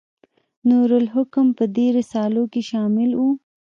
[0.69, 3.21] نور الحکم په دې رسالو کې شامل و.